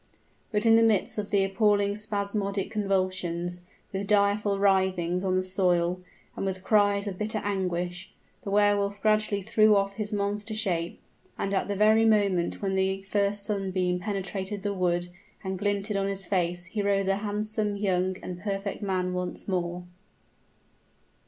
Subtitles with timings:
[0.51, 3.61] But in the midst of the appalling spasmodic convulsions,
[3.93, 6.01] with direful writhings on the soil,
[6.35, 8.11] and with cries of bitter anguish,
[8.43, 10.99] the Wehr Wolf gradually threw off his monster shape;
[11.37, 15.09] and at the very moment when the first sunbeam penetrated the wood
[15.43, 19.83] and glinted on his face he rose a handsome, young, and perfect man once more!